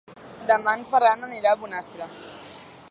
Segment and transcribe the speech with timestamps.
[0.51, 2.09] Demà en Ferran anirà a Bonastre.